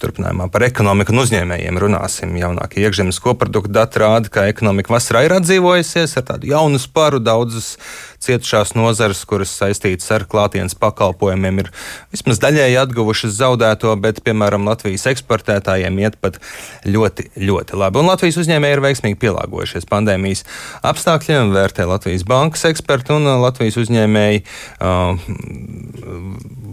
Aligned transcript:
Tur 0.00 0.09
Turpinājumā 0.20 0.50
par 0.52 0.66
ekonomiku 0.66 1.14
un 1.14 1.22
uzņēmējiem 1.22 1.78
runāsim. 1.80 2.34
Jaunākie 2.36 2.82
iekšzemes 2.84 3.20
koprodukta 3.24 3.72
dati 3.72 4.02
rāda, 4.02 4.28
ka 4.28 4.44
ekonomika 4.50 4.92
vasarā 4.92 5.24
ir 5.24 5.32
atdzīvojusies 5.38 6.18
ar 6.20 6.26
tādu 6.28 6.50
jaunu 6.50 6.76
sparu. 6.80 7.22
Daudzas 7.24 7.78
cietušās 8.20 8.74
nozares, 8.76 9.22
kuras 9.24 9.52
saistītas 9.56 10.10
ar 10.12 10.26
klātienes 10.28 10.76
pakalpojumiem, 10.76 11.62
ir 11.62 11.70
vismaz 12.12 12.40
daļēji 12.42 12.76
atguvušas 12.82 13.32
zaudēto, 13.38 13.94
bet, 14.02 14.20
piemēram, 14.26 14.68
Latvijas 14.68 15.06
eksportētājiem 15.14 15.96
iet 16.04 16.20
pat 16.20 16.36
ļoti, 16.84 17.30
ļoti 17.40 17.80
labi. 17.80 18.02
Un 18.02 18.12
Latvijas 18.12 18.42
uzņēmēji 18.44 18.76
ir 18.76 18.84
veiksmīgi 18.84 19.20
pielāgojušies 19.24 19.88
pandēmijas 19.88 20.44
apstākļiem, 20.84 21.54
vērtē 21.56 21.88
Latvijas 21.88 22.28
bankas 22.28 22.68
eksperti 22.68 23.16
un 23.16 23.30
Latvijas 23.40 23.80
uzņēmēji. 23.80 24.44
Uh, 24.84 25.16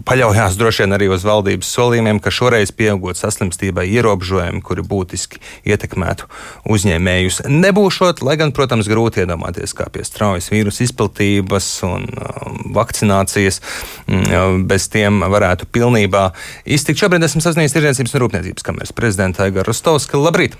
paļaujās 0.08 0.56
droši 0.60 0.84
vien 0.84 0.96
arī 0.96 1.08
uz 1.12 1.24
valdības 1.26 1.72
solījumiem, 1.78 2.20
ka 2.22 2.32
šoreiz 2.34 2.72
pieaugot 2.76 3.18
saslimstībai 3.38 3.86
ierobežojumi, 3.94 4.62
kuri 4.66 4.82
būtiski 4.82 5.40
ietekmētu 5.68 6.26
uzņēmējus, 6.68 7.44
nebūšot, 7.46 8.22
lai 8.26 8.36
gan, 8.40 8.52
protams, 8.52 8.90
grūti 8.90 9.22
iedomāties, 9.22 9.74
kā 9.78 9.88
pie 9.92 10.04
straujas 10.06 10.50
vīrusu 10.50 10.84
izplatības 10.88 11.68
un 11.86 12.08
um, 12.10 12.58
vakcinācijas 12.76 13.60
um, 14.06 14.64
bez 14.68 14.88
tiem 14.92 15.22
varētu 15.22 15.68
pilnībā 15.70 16.32
iztikt. 16.66 16.98
Šobrīd 17.04 17.28
esmu 17.28 17.44
sasniedzis 17.44 17.76
Tirdzniecības 17.78 18.16
un 18.16 18.24
Rūpniecības 18.24 18.66
kameras 18.66 18.96
prezidenta 18.96 19.46
Aigara 19.46 19.68
Rostovska. 19.68 20.18
Labrīt! 20.18 20.58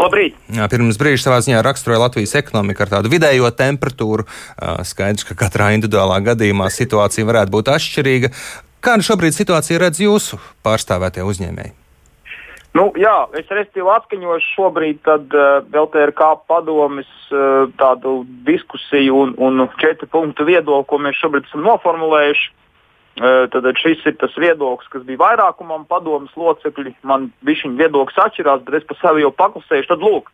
Labrīt! 0.00 0.36
Jā, 0.54 0.64
pirms 0.72 0.96
brīža 1.00 1.26
savā 1.26 1.42
ziņā 1.44 1.60
raksturoja 1.66 2.00
Latvijas 2.06 2.32
ekonomiku 2.38 2.86
ar 2.86 2.92
tādu 2.94 3.10
vidējo 3.12 3.50
temperatūru. 3.52 4.24
Skaidrs, 4.88 5.26
ka 5.28 5.36
katrā 5.42 5.74
individuālā 5.76 6.22
gadījumā 6.30 6.70
situācija 6.72 7.28
varētu 7.28 7.52
būt 7.58 7.72
atšķirīga. 7.74 8.30
Kāda 8.80 9.04
šobrīd 9.04 9.36
situācija 9.36 9.80
redz 9.82 10.00
jūsu 10.00 10.38
pārstāvētie 10.64 11.24
uzņēmēji? 11.26 11.74
Nu, 12.78 12.86
jā, 12.94 13.26
es 13.34 13.48
restīvi 13.50 13.90
atskaņošu 13.90 14.52
šobrīd 14.54 15.00
tad, 15.06 15.32
uh, 15.34 15.58
LTRK 15.74 16.28
padomis 16.48 17.10
uh, 17.34 17.66
tādu 17.80 18.20
diskusiju 18.46 19.18
un, 19.24 19.34
un 19.42 19.66
četru 19.82 20.06
punktu 20.12 20.46
viedokli, 20.46 20.86
ko 20.88 21.00
mēs 21.02 21.18
šobrīd 21.18 21.50
esam 21.50 21.66
noformulējuši. 21.66 22.56
Tad 23.20 23.66
šis 23.76 24.00
ir 24.06 24.14
tas 24.16 24.32
viedoklis, 24.38 24.88
kas 24.88 25.02
bija 25.04 25.18
vairākumam 25.20 25.82
padomus 25.90 26.30
locekļi. 26.38 26.94
Man 27.04 27.26
bija 27.44 27.66
viņa 27.66 27.76
viedoklis 27.82 28.20
atšķirās, 28.22 28.62
bet 28.64 28.78
es 28.78 28.86
par 28.88 28.96
sevi 29.00 29.24
jau 29.26 29.32
paklusēju. 29.34 29.88
Tad, 29.90 30.04
lūk, 30.06 30.30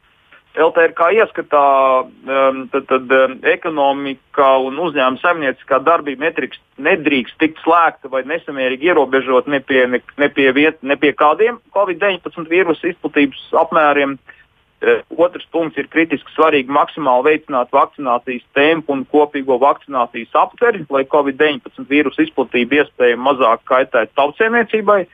LTRK 0.57 1.11
ieskatā 1.21 1.65
um, 2.05 2.63
tad, 2.73 2.87
tad, 2.89 3.11
um, 3.13 3.35
ekonomika 3.47 4.49
un 4.65 4.79
uzņēmuma 4.87 5.21
saimnieciskā 5.21 5.83
darbība 5.85 6.27
nedrīkst, 6.27 6.63
nedrīkst 6.81 7.37
tikt 7.43 7.61
slēgta 7.65 8.11
vai 8.13 8.23
nesamērīgi 8.29 8.89
ierobežot 8.89 9.51
ne 9.53 9.61
pie, 9.61 9.85
ne, 9.93 10.01
ne 10.17 10.31
pie, 10.33 10.49
viet, 10.57 10.81
ne 10.83 10.97
pie 11.01 11.13
kādiem 11.17 11.61
Covid-19 11.77 12.49
vīrusu 12.53 12.93
izplatības 12.93 13.45
apmēriem. 13.65 14.17
Uh, 14.17 15.03
otrs 15.17 15.47
punkts 15.53 15.81
ir 15.81 15.91
kritiski 15.93 16.33
svarīgi 16.35 16.73
maksimāli 16.73 17.31
veicināt 17.31 17.73
vakcinācijas 17.73 18.45
tempu 18.57 18.93
un 18.93 19.07
kopīgo 19.13 19.57
vakcinācijas 19.61 20.37
aptveri, 20.37 20.85
lai 20.93 21.05
Covid-19 21.13 21.89
vīrusu 21.89 22.27
izplatība 22.27 22.83
iespējami 22.83 23.29
mazāk 23.29 23.65
kaitētu 23.69 24.13
tautsēmniecībai, 24.21 25.05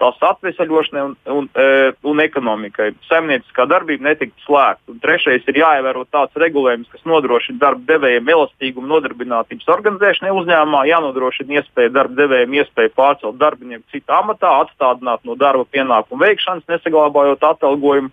tās 0.00 0.20
atvesaļošanai 0.30 1.02
un, 1.04 1.14
un, 1.26 1.48
un, 1.48 1.92
un 2.12 2.22
ekonomikai. 2.24 2.90
Saimnieciskā 3.08 3.66
darbība 3.70 4.08
netiktu 4.08 4.46
slēgta. 4.46 4.92
Un 4.92 5.02
trešais 5.02 5.46
ir 5.50 5.60
jāievēro 5.62 6.04
tāds 6.12 6.38
regulējums, 6.40 6.90
kas 6.92 7.04
nodrošina 7.08 7.60
darba 7.62 7.84
devējiem 7.92 8.32
elastīgumu 8.34 8.90
nodarbinātības 8.94 9.68
organizēšanai 9.76 10.34
uzņēmumā, 10.40 10.84
jānodrošina 10.92 11.60
iespēja 11.60 11.94
darba 11.98 12.22
devējiem 12.22 12.58
iespēju 12.62 12.94
pārcelt 12.96 13.38
darbinieku 13.40 13.86
citā 13.94 14.22
amatā, 14.22 14.54
atstādināt 14.64 15.24
no 15.28 15.38
darba 15.38 15.66
pienākumu 15.68 16.24
veikšanas, 16.24 16.66
nesaglabājot 16.70 17.46
atalgojumu 17.52 18.12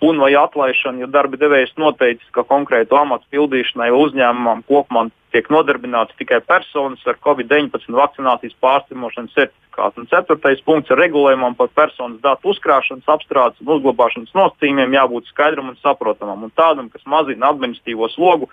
un 0.00 0.18
vai 0.20 0.34
atlaišana, 0.36 1.04
ja 1.04 1.08
darba 1.08 1.38
devējs 1.40 1.72
noteicis, 1.80 2.28
ka 2.36 2.44
konkrētu 2.44 2.98
amatu 2.98 3.24
pildīšanai 3.32 3.88
uzņēmumam 3.96 4.64
kopumā 4.68 5.06
tiek 5.32 5.48
nodarbināts 5.52 6.16
tikai 6.20 6.42
personas 6.44 7.00
ar 7.08 7.16
COVID-19 7.24 7.96
vakcinācijas 7.96 8.56
pārslimošanas 8.60 9.34
certifikātu. 9.36 10.02
Un 10.04 10.10
ceturtais 10.12 10.62
punkts 10.64 10.92
ir 10.92 11.00
regulējumam 11.00 11.56
par 11.56 11.72
personas 11.76 12.20
datu 12.24 12.52
uzkrāšanas, 12.52 13.08
apstrādes 13.16 13.60
un 13.64 13.74
uzglabāšanas 13.76 14.36
nosacījumiem 14.36 14.96
jābūt 14.98 15.32
skaidram 15.32 15.72
un 15.72 15.80
saprotamam 15.80 16.44
un 16.44 16.54
tādam, 16.56 16.92
kas 16.92 17.04
mazina 17.08 17.52
administratīvo 17.52 18.08
slogu 18.12 18.50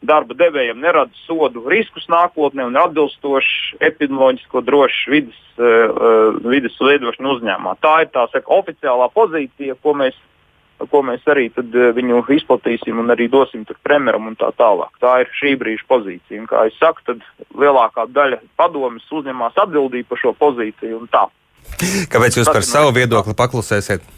darba 0.00 0.32
devējiem 0.32 0.80
nerada 0.80 1.12
sodu 1.26 1.62
riskus 1.68 2.06
nākotnē 2.08 2.64
un 2.70 2.78
atbilstoši 2.80 3.80
epidemioloģisko 3.84 4.62
drošu 4.64 5.12
vidas, 5.12 5.40
uh, 5.60 6.40
vidas 6.40 6.78
veidošanu 6.80 7.34
uzņēmumā. 7.36 7.76
Tā 7.84 7.94
ir 8.06 8.12
tā 8.14 8.24
saka, 8.32 8.48
oficiālā 8.62 9.10
pozīcija, 9.12 9.76
ko 9.84 9.92
mēs 10.00 10.16
ko 10.90 11.02
mēs 11.06 11.26
arī 11.30 11.48
eh, 11.50 11.90
viņu 11.96 12.22
izplatīsim 12.36 13.00
un 13.02 13.12
arī 13.12 13.28
dosim 13.32 13.66
premjeram 13.84 14.30
un 14.30 14.38
tā 14.40 14.52
tālāk. 14.58 14.92
Tā 15.02 15.20
ir 15.24 15.34
šī 15.40 15.56
brīža 15.60 15.86
pozīcija. 15.90 16.40
Un, 16.42 16.48
kā 16.50 16.64
jau 16.68 16.76
saku, 16.78 17.04
tad 17.10 17.26
lielākā 17.58 18.06
daļa 18.14 18.40
padomjas 18.60 19.10
uzņemās 19.20 19.58
atbildību 19.66 20.08
par 20.10 20.22
šo 20.22 20.34
pozīciju. 20.38 21.04
Kāpēc 22.12 22.40
jūs 22.40 22.50
par 22.50 22.64
savu 22.66 22.94
viedokli 22.96 23.36
paklusēsiet? 23.36 24.08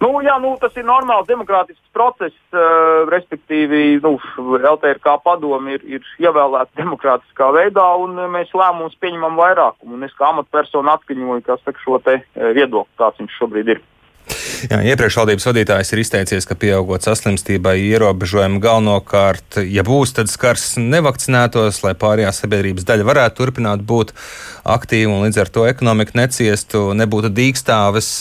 Nu, 0.00 0.14
jā, 0.24 0.38
nu, 0.40 0.54
tas 0.56 0.72
ir 0.80 0.86
normāls 0.88 1.26
demokrātisks 1.28 1.90
process, 1.92 2.32
uh, 2.54 3.02
respektīvi 3.12 3.98
nu, 4.00 4.14
LTRK 4.56 5.18
padomi 5.20 5.74
ir, 5.76 5.84
ir 5.98 6.06
ievēlēta 6.24 6.72
demokrātiskā 6.80 7.50
veidā, 7.52 7.84
un 8.00 8.16
mēs 8.32 8.54
lēmumus 8.56 8.96
pieņemam 9.04 9.36
vairākumu. 9.36 9.98
Un 9.98 10.08
es 10.08 10.16
kā 10.16 10.30
amatpersona 10.32 10.96
atskaņoju 10.96 11.44
saka, 11.50 11.76
šo 11.84 12.00
te, 12.06 12.16
uh, 12.22 12.48
viedokli, 12.56 12.96
kāds 12.96 13.20
viņš 13.20 13.36
šobrīd 13.42 13.74
ir. 13.74 13.82
Jā, 14.70 14.80
iepriekš 14.92 15.18
valdības 15.20 15.46
vadītājs 15.48 15.92
ir 15.94 16.02
izteicies, 16.02 16.46
ka 16.48 16.56
pieaugot 16.58 17.04
saslimstībai 17.06 17.76
ierobežojumi 17.82 18.60
galvenokārt, 18.62 19.60
ja 19.64 19.84
būs, 19.86 20.14
tad 20.16 20.32
skars 20.32 20.74
nevakcinētos, 20.80 21.82
lai 21.84 21.94
pārējā 21.98 22.32
sabiedrības 22.36 22.88
daļa 22.88 23.08
varētu 23.08 23.40
turpināt 23.40 23.84
būt 23.86 24.12
aktīva 24.68 25.14
un 25.14 25.24
līdz 25.26 25.40
ar 25.44 25.52
to 25.54 25.66
ekonomika 25.70 26.18
neciestu, 26.20 26.90
nebūtu 26.98 27.32
dīkstāves. 27.36 28.12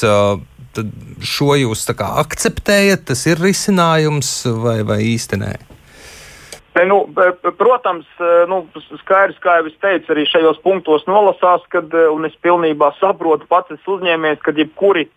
Tad 0.70 0.92
šo 1.26 1.56
jūs 1.58 1.88
akceptējat, 1.90 3.08
tas 3.10 3.26
ir 3.26 3.42
risinājums 3.42 4.30
vai, 4.62 4.80
vai 4.86 5.02
īstenībā? 5.16 5.70
Ne, 6.78 6.86
nu, 6.86 7.00
protams, 7.58 8.06
nu, 8.48 8.62
skaidrs, 9.02 9.40
kā 9.44 9.58
jau 9.60 9.68
es 9.68 9.78
teicu, 9.82 10.14
arī 10.14 10.24
šajos 10.30 10.62
punktos 10.64 11.04
nolasās, 11.10 11.66
kad, 11.74 11.92
un 12.14 12.28
es 12.30 12.36
pilnībā 12.46 12.94
saprotu 13.00 13.50
pats 13.50 13.90
uzņēmējs, 13.90 14.44
ka 14.46 14.54
jebkuri 14.56 15.10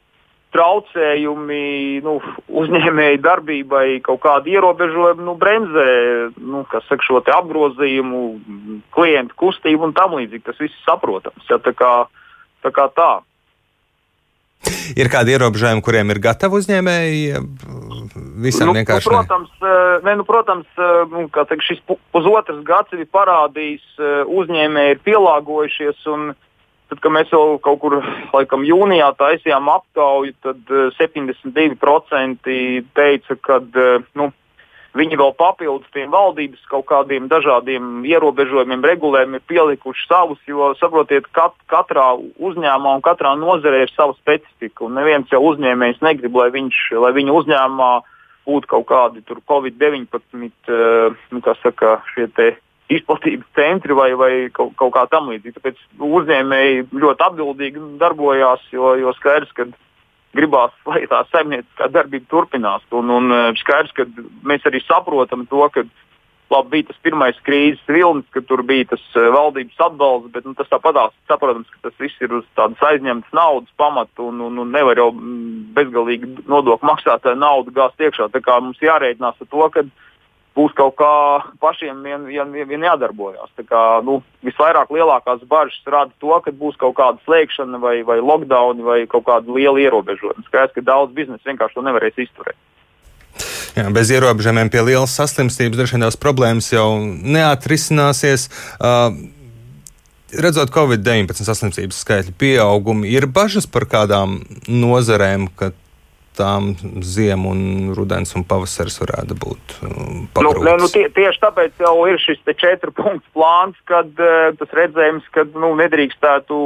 traucējumi 0.53 1.65
nu, 2.05 2.19
uzņēmēju 2.63 3.21
darbībai, 3.25 3.87
kaut 4.05 4.23
kādi 4.25 4.55
ierobežojumi 4.57 5.27
nu, 5.27 5.35
bremzē 5.41 5.89
nu, 6.37 6.63
saka, 6.73 7.01
šo 7.07 7.23
apgrozījumu, 7.25 8.23
klientu 8.95 9.39
kustību 9.41 9.89
un 9.89 9.97
tam 9.97 10.19
līdzīgi. 10.19 10.45
Tas 10.49 10.61
viss 10.61 10.77
ir 10.77 10.87
saprotams. 10.87 11.49
Ja, 11.51 11.61
tā 11.63 11.75
kā, 11.77 11.93
tā 12.65 12.75
kā 12.75 12.89
tā. 12.93 13.13
Ir 14.95 15.09
kādi 15.11 15.35
ierobežojumi, 15.35 15.83
kuriem 15.83 16.13
ir 16.13 16.21
gatavi 16.23 16.61
uzņēmēji? 16.61 17.41
Visam 18.45 18.71
nu, 18.71 18.77
vienkārši. 18.77 19.09
Nu, 19.09 19.17
protams, 19.17 19.51
eh, 19.59 20.05
ne, 20.07 20.15
nu, 20.21 20.27
protams 20.29 20.79
eh, 20.79 21.03
nu, 21.11 21.27
šis 21.67 21.83
pusotrs 22.15 22.63
gads 22.67 22.95
ir 22.95 23.07
parādījis, 23.11 23.85
eh, 23.99 24.23
uzņēmēji 24.41 24.97
ir 24.97 25.03
pielāgojušies. 25.09 26.07
Un, 26.15 26.33
Tad, 26.93 26.99
kad 27.01 27.13
mēs 27.15 27.31
jau 27.33 27.57
kaut 27.65 27.79
kur 27.81 27.95
laikam, 28.35 28.67
jūnijā 28.69 29.07
taisījām 29.17 29.71
aptauju, 29.73 30.35
tad 30.45 30.59
72% 30.99 32.51
eh, 32.53 32.83
teica, 32.93 33.37
ka 33.41 33.57
eh, 33.65 34.03
nu, 34.21 34.27
viņi 35.01 35.17
vēl 35.17 35.33
papildus 35.39 35.89
tiem 35.97 36.13
valdības 36.13 36.67
kaut 36.69 36.85
kādiem 36.91 37.31
dažādiem 37.33 38.03
ierobežojumiem, 38.05 38.85
regulējumiem 38.85 39.41
ir 39.41 39.47
pielikuši 39.49 40.05
savus, 40.05 40.43
jo 40.45 40.75
saprotiet, 40.77 41.31
kat, 41.33 41.57
katrā 41.73 42.11
uzņēmumā 42.21 42.99
un 42.99 43.05
katrā 43.07 43.33
nozarē 43.41 43.87
ir 43.87 43.95
sava 43.95 44.13
specifika. 44.19 44.91
Neviens 44.93 45.33
jau 45.33 45.41
uzņēmējs 45.49 46.05
negrib, 46.05 46.37
lai, 46.37 46.51
viņš, 46.53 46.83
lai 47.01 47.15
viņa 47.17 47.39
uzņēmumā 47.39 47.93
būtu 48.45 48.69
kaut 48.69 48.85
kādi 48.91 49.25
Covid-19 49.49 50.13
uh, 50.13 51.17
nu, 51.33 51.43
saka, 51.63 52.03
šie 52.13 52.29
izplatības 52.91 53.47
centri 53.57 53.95
vai, 53.97 54.11
vai 54.19 54.33
kaut, 54.55 54.75
kaut 54.81 54.93
kā 54.97 55.07
tamlīdzīga. 55.13 55.61
Tāpēc 55.61 55.81
uzņēmēji 56.03 56.85
ļoti 56.93 57.27
atbildīgi 57.29 57.87
darbojās, 58.03 58.65
jo, 58.75 58.95
jo 59.01 59.15
skaidrs, 59.19 59.53
ka 59.57 59.69
gribās, 60.37 60.75
lai 60.89 61.05
tā 61.11 61.23
saimnieciskā 61.31 61.91
darbība 61.93 62.29
turpinās. 62.33 62.85
Un, 62.97 63.11
un 63.13 63.33
e, 63.33 63.43
skaidrs, 63.61 63.93
ka 63.97 64.09
mēs 64.49 64.65
arī 64.69 64.81
saprotam 64.85 65.47
to, 65.51 65.65
ka 65.75 65.85
labi, 66.53 66.71
bija 66.75 66.89
tas 66.91 67.01
pirmais 67.05 67.39
krīzes 67.47 67.83
vilnis, 67.89 68.29
kad 68.35 68.47
tur 68.49 68.65
bija 68.67 68.91
tas 68.93 69.03
e, 69.17 69.25
valdības 69.33 69.83
atbalsts, 69.89 70.33
bet 70.35 70.49
nu, 70.49 70.55
tas 70.59 70.71
tāpatās 70.73 71.15
saprotams, 71.31 71.69
ka 71.73 71.89
tas 71.89 71.99
viss 72.01 72.25
ir 72.25 72.33
uz 72.41 72.47
tādas 72.59 72.81
aizņemtas 72.93 73.37
naudas 73.37 73.73
pamata 73.81 74.25
un, 74.25 74.41
un, 74.49 74.61
un 74.65 74.73
nevar 74.73 75.01
jau 75.01 75.11
bezgalīgi 75.77 76.49
nodokļu 76.49 76.89
maksātāju 76.93 77.41
naudu 77.41 77.75
gāzt 77.77 78.01
iekšā. 78.01 78.29
Tā 78.33 78.45
kā 78.45 78.59
mums 78.61 78.81
jārēķinās 78.85 79.41
ar 79.41 79.53
to, 79.53 79.69
ka 79.77 79.87
būs 80.57 80.75
kaut 80.77 80.97
kā 81.01 81.13
pašiem 81.63 82.03
vien, 82.05 82.27
vien, 82.29 82.53
vien, 82.69 82.87
jādarbojas. 82.89 83.53
Kā, 83.69 83.83
nu, 84.05 84.21
visvairāk 84.45 84.93
lielākās 84.93 85.45
bažas 85.49 85.79
rada 85.87 86.13
to, 86.21 86.33
ka 86.45 86.53
būs 86.53 86.79
kaut 86.81 86.97
kāda 86.99 87.23
slēgšana 87.27 87.81
vai, 87.83 88.01
vai 88.07 88.21
lockdown 88.21 88.85
vai 88.85 89.03
kaut 89.11 89.27
kāda 89.29 89.53
liela 89.53 89.81
ierobežojuma. 89.81 90.45
Skaidrs, 90.49 90.77
ka 90.77 90.85
daudz 90.85 91.15
biznesa 91.17 91.49
vienkārši 91.49 91.79
to 91.79 91.87
nevarēs 91.89 92.25
izturēt. 92.27 92.59
Jā, 93.73 93.87
bez 93.89 94.11
ierobežojumiem 94.13 94.69
pie 94.69 94.83
lielas 94.85 95.15
saslimstības 95.17 95.79
droši 95.79 95.97
vien 95.97 96.05
tās 96.05 96.19
problēmas 96.21 96.69
jau 96.75 96.89
neatrisināsies. 97.01 98.51
Uh, 98.77 99.17
redzot 100.33 100.73
Covid-19 100.73 101.45
saslimstības 101.47 102.03
skaitļu 102.05 102.35
pieaugumu, 102.41 103.07
ir 103.09 103.29
bažas 103.29 103.69
par 103.69 103.87
kādām 103.89 104.43
nozarēm, 104.69 105.49
ka 105.57 105.73
tām 106.39 106.73
ziema, 107.05 107.53
un 107.53 107.93
rudens 107.97 108.35
un 108.39 108.45
pavasaris 108.49 108.99
varētu 109.03 109.37
būt 109.43 109.77
pagrūts. 110.35 110.61
Nu, 110.61 110.67
ne, 110.67 110.77
nu, 110.81 110.89
tie, 110.93 111.07
tieši 111.13 111.43
tāpēc 111.43 111.83
jau 111.85 111.95
ir 112.11 112.21
šis 112.23 112.43
četru 112.57 112.95
punktu 112.97 113.25
plāns, 113.37 113.79
kad 113.91 114.11
uh, 114.21 114.51
tas 114.59 114.77
redzējums, 114.77 115.29
ka 115.35 115.47
nu, 115.53 115.75
nedrīkstētu 115.81 116.59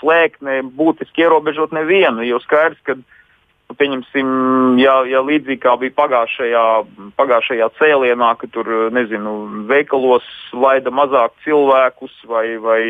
slēgt, 0.00 0.42
ne 0.44 0.62
būtiski 0.64 1.24
ierobežot 1.24 1.74
nevienu. 1.76 2.24
Jo 2.26 2.40
skaidrs, 2.42 2.80
ka 2.86 2.96
nu, 2.98 3.76
pieņemsim, 3.78 4.28
ja, 4.82 5.00
ja 5.08 5.22
līdzīgi 5.24 5.62
kā 5.62 5.76
bija 5.80 5.94
pagājušajā, 5.96 6.64
pagājušajā 7.18 7.70
cēlienā, 7.78 8.34
ka 8.40 8.50
tur 8.52 8.70
nezinu, 8.94 9.36
veikalos 9.70 10.26
laida 10.52 10.92
mazāk 10.94 11.36
cilvēkus 11.46 12.24
vai, 12.30 12.46
vai 12.62 12.80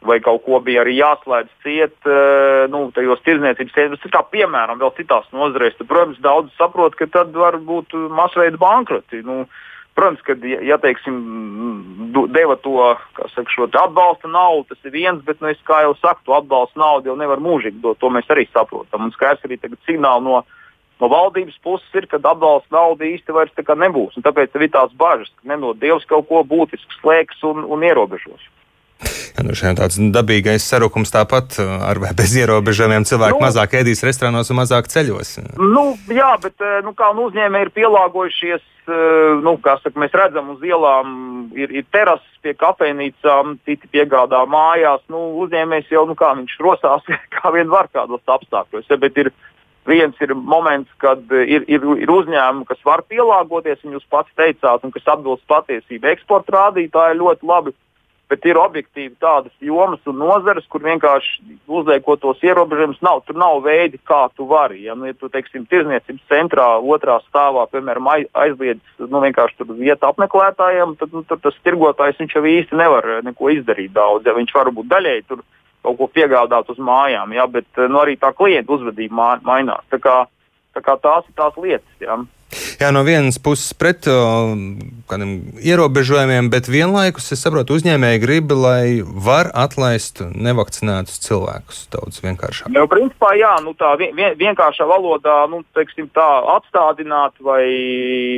vai 0.00 0.18
kaut 0.22 0.44
ko 0.46 0.60
bija 0.62 0.84
arī 0.84 0.98
jāslēdz 0.98 1.54
ciet, 1.64 1.96
eh, 2.06 2.66
nu, 2.70 2.88
tajos 2.94 3.22
tirdzniecības 3.26 3.74
centros. 3.74 4.12
Kā 4.12 4.22
piemēram, 4.30 4.78
vēl 4.78 4.94
citās 4.96 5.26
nozarēs, 5.34 5.78
tad, 5.78 5.88
protams, 5.90 6.20
daudz 6.22 6.52
saprot, 6.58 6.94
ka 6.94 7.06
tad 7.06 7.32
var 7.34 7.58
būt 7.58 7.96
masveida 8.10 8.60
bankroti. 8.60 9.24
Nu, 9.26 9.46
protams, 9.98 10.22
ka, 10.22 10.36
ja, 10.46 10.60
ja 10.62 10.78
teiksim, 10.78 11.18
deva 12.30 12.56
to 12.62 12.94
saka, 13.34 13.50
šo 13.50 13.66
atbalsta 13.66 14.30
naudu, 14.30 14.68
tas 14.70 14.84
ir 14.86 14.94
viens, 14.94 15.24
bet, 15.24 15.40
nu, 15.40 15.50
es, 15.50 15.58
kā 15.66 15.82
jau 15.82 15.96
saku, 15.98 16.22
to 16.26 16.36
atbalsta 16.38 16.78
naudu 16.78 17.10
jau 17.10 17.16
nevar 17.18 17.42
mūžīgi 17.42 17.82
dot. 17.82 17.98
To 17.98 18.12
mēs 18.14 18.30
arī 18.30 18.46
saprotam. 18.52 19.08
Un 19.08 19.16
skaidrs 19.16 19.44
arī 19.48 19.58
tagad 19.58 19.82
signāli 19.88 20.24
no, 20.28 20.44
no 21.00 21.10
valdības 21.10 21.58
puses 21.64 21.98
ir, 21.98 22.06
ka 22.06 22.22
atbalsta 22.22 22.70
nauda 22.70 23.04
īsti 23.08 23.34
vairs 23.34 23.50
nebūs. 23.58 24.14
Un 24.14 24.22
tāpēc 24.22 24.54
ir 24.54 24.70
tās 24.70 24.94
bažas, 24.94 25.34
ka 25.42 25.50
nenot 25.50 25.82
Dievs 25.82 26.06
kaut 26.06 26.28
ko 26.30 26.44
būtisku 26.46 27.02
slēgs 27.02 27.42
un, 27.42 27.66
un 27.66 27.82
ierobežos. 27.82 28.46
Nu, 29.44 29.54
tāds 29.54 29.98
dabīgais 30.14 30.64
sarukums 30.66 31.12
tāpat 31.14 31.58
uh, 31.62 31.74
ar 31.88 32.00
bez 32.16 32.34
ierobežojumiem. 32.38 33.06
Cilvēki 33.08 33.38
nu, 33.38 33.44
mazāk 33.44 33.76
ēdīs 33.80 34.02
restorānos 34.06 34.50
un 34.50 34.58
mazāk 34.60 34.90
ceļos. 34.90 35.36
Nu, 35.58 35.84
jā, 36.12 36.32
bet 36.42 36.58
uh, 36.64 36.78
nu, 36.86 36.94
kā 36.98 37.12
nu, 37.16 37.28
uzņēmēji 37.30 37.68
ir 37.68 37.72
pielāgojušies, 37.76 38.64
uh, 38.88 39.38
nu, 39.44 39.54
saka, 39.64 39.94
mēs 40.00 40.16
redzam 40.18 40.54
uz 40.56 40.64
ielām, 40.66 41.12
ir, 41.58 41.74
ir 41.80 41.86
terases 41.94 42.42
pie 42.42 42.56
kafejnīcām, 42.58 43.58
citi 43.68 43.90
piegādā 43.94 44.42
mājās. 44.50 45.04
Nu, 45.12 45.28
uzņēmējs 45.44 45.92
jau 45.94 46.06
nu, 46.08 46.18
kā 46.18 46.32
viņš 46.40 46.58
rosās, 46.64 47.06
kā 47.36 47.54
vien 47.54 47.70
var 47.70 47.90
kādos 47.94 48.24
apstākļos. 48.26 48.90
Ja, 48.90 48.98
bet 49.00 49.18
ir 49.22 49.32
viens 49.88 50.16
ir 50.20 50.34
moments, 50.34 50.90
kad 51.00 51.22
ir, 51.32 51.64
ir, 51.70 51.84
ir 52.02 52.10
uzņēmumi, 52.12 52.66
kas 52.68 52.80
var 52.84 53.02
pielāgoties, 53.08 53.80
un 53.86 53.96
jūs 53.96 54.08
pats 54.12 54.32
teicāt, 54.36 54.84
un 54.84 54.92
kas 54.92 55.14
atbilst 55.14 55.46
patiesībai. 55.48 56.16
Eksporta 56.16 56.56
rādītāji 56.58 57.20
ļoti 57.22 57.48
labi 57.48 57.72
bet 58.28 58.44
ir 58.44 58.58
objektīvi 58.60 59.14
tādas 59.22 59.52
jomas 59.64 60.04
un 60.08 60.18
nozares, 60.20 60.66
kur 60.68 60.82
vienkārši 60.84 61.56
uzliekot 61.64 62.20
tos 62.22 62.42
ierobežojumus, 62.44 63.00
nav, 63.04 63.22
tur 63.26 63.38
nav 63.40 63.62
veidi, 63.64 64.00
kā 64.08 64.26
tu 64.36 64.46
vari. 64.50 64.82
Ja, 64.84 64.96
nu, 64.98 65.08
ja 65.08 65.16
tu, 65.16 65.30
teiksim, 65.32 65.64
tirzniecības 65.70 66.24
centrā 66.30 66.68
otrā 66.78 67.18
stāvā, 67.24 67.64
piemēram, 67.72 68.10
aizliedz 68.36 69.04
nu, 69.04 69.22
vienkārši 69.24 69.68
vietu 69.78 70.10
apmeklētājiem, 70.10 70.96
tad 71.00 71.16
nu, 71.16 71.24
tas 71.28 71.60
tirgotājs 71.64 72.20
jau 72.28 72.44
īsti 72.44 72.76
nevar 72.76 73.08
neko 73.24 73.52
izdarīt 73.56 73.94
daudz. 73.96 74.28
Ja, 74.28 74.36
viņš 74.36 74.56
varbūt 74.60 74.90
daļēji 74.92 75.28
tur 75.28 75.44
kaut 75.86 75.96
ko 76.00 76.08
piegādāt 76.12 76.68
uz 76.72 76.80
mājām, 76.82 77.32
ja, 77.32 77.46
bet 77.48 77.68
nu, 77.88 78.02
arī 78.02 78.18
tā 78.20 78.34
klienta 78.36 78.76
uzvedība 78.76 79.38
mainās. 79.46 79.86
Tā 79.92 80.00
kā, 80.02 80.18
tā 80.76 80.84
kā 80.84 80.98
tās 81.00 81.24
ir 81.30 81.38
tās 81.38 81.56
lietas. 81.56 81.94
Ja. 82.02 82.18
Jā, 82.78 82.92
no 82.94 83.00
vienas 83.02 83.40
puses 83.42 83.72
pret 83.74 84.06
uh, 84.06 84.52
kādiem 85.10 85.32
ierobežojumiem, 85.66 86.46
bet 86.52 86.68
vienlaikus 86.70 87.32
es 87.34 87.40
saprotu, 87.42 87.74
uzņēmēji 87.74 88.20
grib, 88.22 88.52
lai 88.54 89.00
var 89.02 89.50
atlaist 89.50 90.22
nevakcinētus 90.22 91.18
cilvēkus 91.24 91.80
daudz 91.90 92.22
vienkāršāk. 92.22 92.70
Nu, 92.70 92.86
principā, 92.86 93.32
jā, 93.34 93.56
nu, 93.66 93.74
tā 93.74 93.96
vien, 93.98 94.14
vienkāršā 94.14 94.86
valodā, 94.86 95.40
nu, 95.50 95.64
teiksim, 95.74 96.06
tā 96.14 96.28
apstādināt 96.54 97.34
vai, 97.42 97.66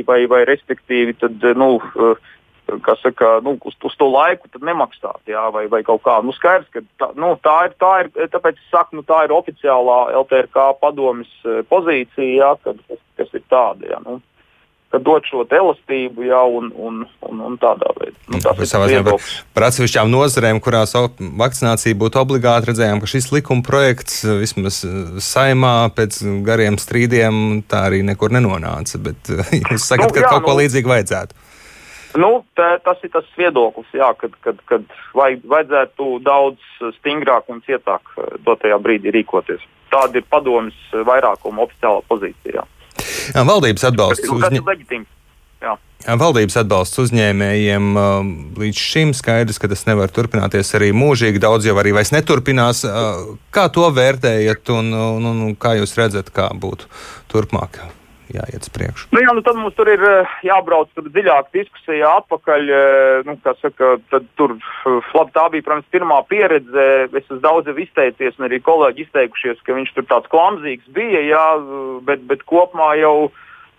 vai, 0.09 0.23
vai 0.31 0.41
respektīvi, 0.49 1.13
tad, 1.21 1.45
nu, 1.61 1.75
uh, 1.77 2.33
kas 2.81 3.05
saka, 3.05 3.35
nu, 3.45 3.59
uz, 3.61 3.77
uz 3.85 3.99
to 4.01 4.09
laiku 4.09 4.49
nemaksāt, 4.57 5.21
jā, 5.29 5.45
vai, 5.53 5.67
vai 5.69 5.83
kaut 5.85 6.01
kā. 6.01 6.17
Nu, 6.25 6.33
skaidrs, 6.33 6.69
ka 6.73 6.81
tā, 6.97 7.11
nu, 7.13 7.35
tā, 7.45 7.59
ir, 7.69 7.77
tā 7.77 7.93
ir, 8.07 8.11
tāpēc 8.33 8.57
es 8.57 8.73
saku, 8.73 8.97
nu, 8.97 9.05
tā 9.05 9.21
ir 9.27 9.37
oficiālā 9.37 10.01
LTRK 10.23 10.67
padomis 10.81 11.29
eh, 11.45 11.61
pozīcija, 11.69 12.33
jā, 12.41 12.51
kad, 12.65 12.81
kas, 12.89 13.01
kas 13.21 13.33
ir 13.37 13.45
tāda. 13.51 13.89
Jā, 13.93 14.01
nu 14.09 14.17
dod 14.99 15.23
šo 15.23 15.45
elastību 15.47 16.25
jau 16.27 16.47
un, 16.57 16.71
un, 16.75 17.03
un, 17.27 17.43
un 17.47 17.57
tādā 17.61 17.93
veidā. 17.95 18.17
Nu, 18.31 18.41
tas 18.43 18.73
ir 18.91 19.05
par, 19.07 19.29
par 19.55 19.67
atsevišķām 19.69 20.11
nozarēm, 20.11 20.59
kurās 20.63 20.95
vakcinācija 21.19 21.99
būtu 21.99 22.19
obligāta. 22.19 22.71
Redzējām, 22.71 22.99
ka 22.99 23.11
šis 23.11 23.31
likuma 23.31 23.63
projekts 23.63 24.21
vismaz 24.41 24.81
saimā 25.23 25.75
pēc 25.95 26.19
gariem 26.47 26.79
strīdiem 26.81 27.61
tā 27.71 27.85
arī 27.91 28.01
nekur 28.07 28.33
nenonāca. 28.35 28.99
Bet 28.99 29.31
jūs 29.61 29.87
sakat, 29.87 30.09
nu, 30.09 30.17
ka 30.17 30.25
jā, 30.25 30.33
kaut 30.33 30.47
ko 30.47 30.57
nu, 30.57 30.63
līdzīgu 30.63 30.93
vajadzētu. 30.95 31.39
Nu, 32.19 32.31
tā, 32.59 32.73
tas 32.83 32.99
ir 33.05 33.11
tas 33.13 33.27
viedoklis, 33.39 33.87
jā, 33.95 34.09
kad, 34.19 34.33
kad, 34.43 34.59
kad 34.67 34.83
vajag, 35.15 35.45
vajadzētu 35.47 36.07
daudz 36.25 36.59
stingrāk 36.97 37.47
un 37.53 37.63
cietāk 37.67 38.11
eh, 38.17 38.35
dotajā 38.43 38.79
brīdī 38.83 39.13
rīkoties. 39.15 39.63
Tāda 39.91 40.19
ir 40.19 40.27
padomjas 40.31 40.77
vairākuma 41.07 41.63
oficiālā 41.63 42.03
pozīcija. 42.11 42.59
Jā, 42.59 42.67
valdības 43.35 43.87
atbalsts 43.91 44.31
uzņēmējiem. 44.31 45.07
Valdības 46.01 46.57
atbalsts 46.63 46.97
uzņēmējiem 47.03 47.91
līdz 48.57 48.81
šim 48.81 49.13
skaidrs, 49.13 49.61
ka 49.61 49.69
tas 49.69 49.85
nevar 49.85 50.09
turpināties 50.13 50.73
arī 50.79 50.89
mūžīgi. 50.97 51.41
Daudz 51.43 51.69
jau 51.69 51.77
arī 51.77 51.93
vairs 51.93 52.13
neturpinās. 52.15 52.81
Kā 53.53 53.67
to 53.73 53.85
vērtējat 53.93 54.73
un, 54.73 54.93
un, 54.97 55.31
un 55.31 55.55
kā 55.61 55.75
jūs 55.77 55.93
redzat, 56.01 56.33
kā 56.33 56.49
būtu 56.57 56.89
turpmāk? 57.29 57.83
Jāiet 58.35 58.65
uz 58.65 58.71
priekšu. 58.73 59.09
Nu, 59.13 59.21
jā, 59.23 59.33
nu 59.35 59.43
tad 59.45 59.57
mums 59.59 59.75
tur 59.77 59.89
ir 59.91 60.01
eh, 60.07 60.33
jābrauc 60.47 60.89
tur 60.95 61.07
dziļāk 61.09 61.51
diskusijā 61.55 62.09
atpakaļ. 62.21 62.71
Eh, 62.77 63.27
nu, 63.27 63.35
saka, 63.61 63.93
tur, 64.39 64.55
eh, 64.57 65.11
labi, 65.17 65.35
tā 65.35 65.45
bija 65.53 65.67
protams, 65.67 65.91
pirmā 65.93 66.19
pieredze. 66.29 66.87
Es 67.11 67.23
esmu 67.23 67.39
daudz 67.43 67.71
izteicies, 67.71 68.37
un 68.39 68.47
arī 68.49 68.61
kolēģi 68.63 69.05
izteikušies, 69.05 69.63
ka 69.65 69.77
viņš 69.77 69.93
tur 69.95 70.07
tāds 70.09 70.31
klamzīgs 70.31 70.91
bija, 70.95 71.23
jā, 71.27 71.45
bet, 72.07 72.27
bet 72.29 72.45
kopumā 72.49 72.95
jau. 73.01 73.31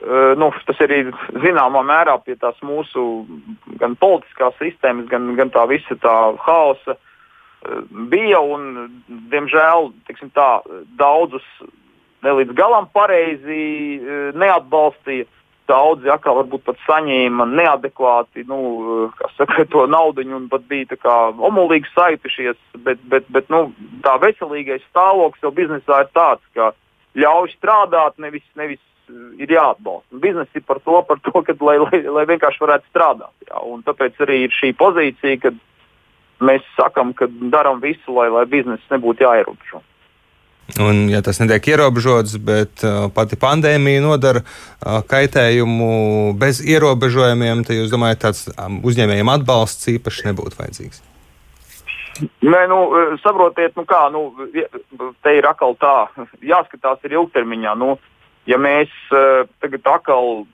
Nu, 0.03 0.49
tas 0.67 0.81
arī 0.83 1.05
zināmā 1.45 1.79
mērā 1.87 2.17
pie 2.25 2.35
tās 2.35 2.57
mūsu 2.67 3.23
gan 3.79 3.93
politiskās 3.95 4.57
sistēmas, 4.59 5.07
gan, 5.07 5.29
gan 5.38 5.53
tā 5.55 5.62
visa 5.71 5.95
tā 6.03 6.15
haosa 6.43 6.97
bija. 8.11 8.41
Un, 8.43 8.88
diemžēl 9.31 9.93
tā, 10.35 10.49
daudzus 10.99 11.47
ne 12.23 12.35
līdz 12.38 12.57
galam 12.59 12.88
pareizi 12.95 13.62
e, 13.99 14.19
neatbalstīja. 14.38 15.29
Daudzi 15.71 16.11
atkal 16.11 16.41
varbūt 16.41 16.64
pat 16.67 16.81
saņēma 16.85 17.47
neadekvāti 17.49 18.43
nu, 18.50 18.59
e, 19.07 19.29
saka, 19.38 19.64
to 19.71 19.87
naudu 19.91 20.25
un 20.26 20.49
pat 20.52 20.67
bija 20.71 20.99
omulīgi 21.38 21.91
saitušies. 21.95 22.59
Bet, 22.87 23.02
bet, 23.09 23.29
bet 23.33 23.50
nu, 23.52 23.69
tā 24.05 24.19
veselīgais 24.23 24.85
stāvoklis 24.91 25.45
jau 25.45 25.52
biznesā 25.55 26.02
ir 26.05 26.11
tāds, 26.17 26.43
ka 26.57 26.73
ļauj 27.19 27.55
strādāt, 27.57 28.19
nevis, 28.19 28.45
nevis 28.59 28.83
ir 29.38 29.52
jāatbalsta. 29.52 30.21
Biznesa 30.23 30.59
ir 30.59 30.64
par 30.67 30.81
to, 30.85 30.99
par 31.09 31.21
to 31.25 31.43
ka, 31.47 31.55
lai, 31.61 31.76
lai, 31.83 32.02
lai 32.17 32.25
vienkārši 32.31 32.62
varētu 32.62 32.91
strādāt. 32.91 33.35
Jā. 33.49 33.62
Un 33.69 33.85
tāpēc 33.87 34.19
arī 34.25 34.45
ir 34.47 34.57
šī 34.57 34.73
pozīcija, 34.79 35.41
kad 35.47 35.59
mēs 36.43 36.67
sakam, 36.76 37.12
ka 37.17 37.29
darām 37.52 37.83
visu, 37.83 38.14
lai, 38.17 38.29
lai 38.33 38.45
biznesa 38.50 38.97
nebūtu 38.97 39.26
jāierobežo. 39.26 39.83
Un, 40.81 41.04
ja 41.12 41.21
tas 41.21 41.37
netiek 41.42 41.66
ierobežots, 41.75 42.38
bet 42.40 42.85
uh, 42.87 43.09
pati 43.12 43.37
pandēmija 43.37 44.00
nodara 44.00 44.40
uh, 44.40 45.02
kaitējumu 45.04 46.33
bez 46.40 46.62
ierobežojumiem, 46.64 47.64
tad 47.66 47.76
jūs 47.76 47.90
domājat, 47.92 48.23
tāds 48.23 48.47
um, 48.54 48.78
uzņēmējiem 48.88 49.33
atbalsts 49.35 49.90
īpaši 49.92 50.31
nebūtu 50.31 50.57
vajadzīgs? 50.61 51.02
Nē, 52.23 52.62
nu, 52.71 52.78
saprotiet, 53.21 53.76
nu 53.76 53.85
kā, 53.88 54.07
nu, 54.12 54.31
te 55.25 55.37
ir 55.37 55.49
atkal 55.49 55.76
tā, 55.81 55.97
jāskatās 56.54 57.04
ir 57.04 57.19
ilgtermiņā. 57.19 57.76
Nu, 57.83 57.99
ja 58.49 58.57
mēs 58.61 58.92
uh, 59.12 59.45
tagad 59.61 59.92
atkal 59.99 60.45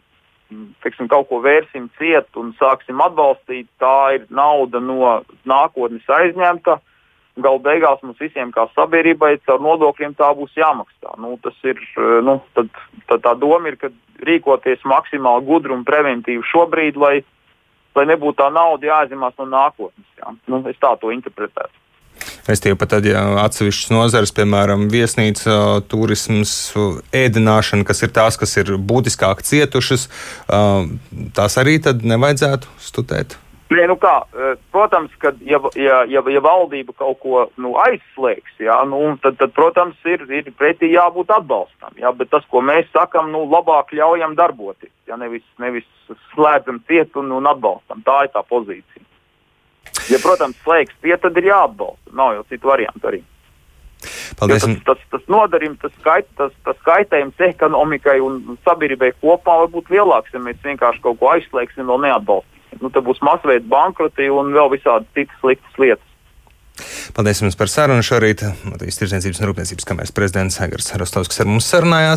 teiksim, 0.83 1.09
kaut 1.13 1.29
ko 1.29 1.43
vērsim 1.45 1.89
ciet 1.99 2.37
un 2.41 2.55
sāksim 2.59 3.01
atbalstīt, 3.05 3.69
tā 3.81 4.17
ir 4.17 4.27
nauda 4.33 4.81
no 4.81 5.19
nākotnes 5.49 6.09
aizņemta 6.09 6.79
Galu 7.39 7.61
beigās 7.63 8.03
mums 8.03 8.19
visiem, 8.21 8.51
kā 8.55 8.67
sabiedrībai, 8.75 9.37
caur 9.47 9.63
nodokļiem 9.63 10.15
tā 10.19 10.31
būs 10.37 10.55
jāmaksā. 10.59 11.17
Nu, 11.23 11.37
ir, 11.71 11.81
eh, 11.81 12.21
nu, 12.27 12.39
tad 12.59 12.71
tā, 13.07 13.19
tā 13.25 13.35
doma 13.39 13.71
ir, 13.71 13.79
ka 13.81 13.93
rīkoties 14.27 14.85
maksimāli 14.85 15.47
gudri 15.47 15.75
un 15.77 15.85
preventīvi 15.87 16.43
šobrīd, 16.53 16.99
lai, 16.99 17.23
lai 17.95 18.07
nebūtu 18.11 18.41
tā 18.43 18.49
nauda 18.53 18.91
jāaizņemās 18.91 19.39
no 19.39 19.51
nākotnes. 19.53 20.09
Jā. 20.19 20.35
Nu, 20.51 20.65
es 20.69 20.81
tā 20.83 20.95
to 21.01 21.15
interpretēju. 21.15 21.75
Restīvi 22.49 22.79
pat 22.81 22.95
tad, 22.95 23.07
ja 23.07 23.21
atsevišķas 23.45 23.91
nozares, 23.93 24.33
piemēram, 24.35 24.87
viesnīca, 24.91 25.85
turisms, 25.91 26.55
ēdināšana, 27.15 27.87
kas 27.87 28.03
ir 28.03 28.15
tās, 28.17 28.39
kas 28.41 28.57
ir 28.59 28.73
būtiskāk 28.91 29.45
cietušas, 29.47 30.09
tās 31.37 31.59
arī 31.61 31.77
tad 31.85 32.03
nevajadzētu 32.09 32.73
studēt. 32.89 33.39
Nē, 33.69 33.85
nu 33.91 33.99
kā, 34.01 34.15
protams, 34.73 35.13
ka 35.21 35.35
ja, 35.45 35.59
ja, 35.77 35.99
ja, 36.09 36.23
ja 36.25 36.41
valdība 36.41 36.95
kaut 36.97 37.19
ko 37.21 37.43
nu, 37.61 37.75
aizslēgs, 37.85 38.55
jā, 38.65 38.79
nu, 38.89 39.03
tad, 39.21 39.37
tad, 39.41 39.53
protams, 39.57 39.99
ir, 40.09 40.25
ir 40.33 40.49
pretī 40.57 40.89
jābūt 40.95 41.35
atbalstam. 41.37 41.93
Jā, 42.01 42.15
bet 42.17 42.33
tas, 42.33 42.47
ko 42.49 42.63
mēs 42.65 42.89
sakām, 42.97 43.29
nu, 43.35 43.45
labāk 43.53 43.93
ļaujam 43.93 44.39
darboties. 44.41 44.93
Jā, 45.09 45.21
nevis, 45.21 45.45
nevis 45.61 45.85
slēdzam 46.33 46.81
ciet 46.89 47.17
un, 47.21 47.29
un 47.37 47.53
atbalstam. 47.53 48.01
Tā 48.09 48.23
ir 48.25 48.33
tā 48.33 48.45
pozīcija. 48.49 49.05
Ja, 50.09 50.21
protams, 50.25 50.57
slēgs 50.65 50.97
tie, 51.05 51.17
tad 51.21 51.37
ir 51.37 51.51
jāatbalsta. 51.51 52.17
Nav 52.17 52.39
jau 52.39 52.49
citu 52.49 52.73
variantu 52.73 53.13
arī. 53.13 53.25
Paldies. 54.39 54.63
Jo 54.63 54.75
tas, 54.75 54.85
tas, 54.87 55.07
tas 55.13 55.25
nodarījums, 55.33 55.81
tas, 55.83 55.93
skait, 56.01 56.29
tas, 56.39 56.53
tas 56.65 56.79
kaitējums 56.87 57.41
ekonomikai 57.51 58.21
un 58.25 58.57
sabiedrībai 58.65 59.11
kopumā 59.19 59.65
var 59.65 59.73
būt 59.75 59.91
lielāks, 59.93 60.33
ja 60.33 60.41
mēs 60.41 60.61
vienkārši 60.65 61.03
kaut 61.05 61.19
ko 61.21 61.33
aizslēgsim 61.35 61.91
un 61.91 62.07
neatbalstīsim. 62.07 62.58
Nu, 62.79 62.91
tad 62.93 63.05
būs 63.07 63.23
masveida 63.25 63.67
bankroti 63.69 64.29
un 64.33 64.53
vēl 64.55 64.71
visādi 64.77 65.09
citas 65.17 65.41
sliktas 65.43 65.81
lietas. 65.81 66.05
Paldies 67.17 67.41
jums 67.43 67.57
par 67.59 67.71
sarunu 67.73 68.05
šorīt. 68.07 68.45
Latvijas 68.69 69.01
Tirzniecības 69.01 69.41
un 69.41 69.49
Rūpniecības 69.51 69.89
kameras 69.89 70.13
prezidents 70.15 70.61
Egars 70.63 70.93
Rostovskis 71.01 71.43
ar 71.43 71.49
mums 71.51 71.67
sarunājās. 71.73 72.17